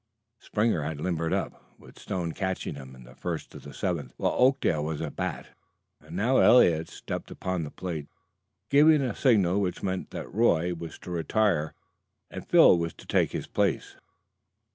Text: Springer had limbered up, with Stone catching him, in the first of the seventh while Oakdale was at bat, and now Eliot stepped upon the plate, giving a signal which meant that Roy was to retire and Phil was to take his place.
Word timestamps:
Springer 0.39 0.81
had 0.81 0.99
limbered 0.99 1.31
up, 1.31 1.63
with 1.77 1.99
Stone 1.99 2.31
catching 2.31 2.73
him, 2.73 2.95
in 2.95 3.03
the 3.03 3.13
first 3.13 3.53
of 3.53 3.61
the 3.61 3.71
seventh 3.71 4.15
while 4.17 4.31
Oakdale 4.31 4.83
was 4.83 4.99
at 4.99 5.15
bat, 5.15 5.49
and 5.99 6.15
now 6.15 6.37
Eliot 6.39 6.89
stepped 6.89 7.29
upon 7.29 7.61
the 7.61 7.69
plate, 7.69 8.07
giving 8.71 9.03
a 9.03 9.13
signal 9.15 9.61
which 9.61 9.83
meant 9.83 10.09
that 10.09 10.33
Roy 10.33 10.73
was 10.73 10.97
to 10.97 11.11
retire 11.11 11.75
and 12.31 12.47
Phil 12.47 12.79
was 12.79 12.95
to 12.95 13.05
take 13.05 13.31
his 13.31 13.45
place. 13.45 13.95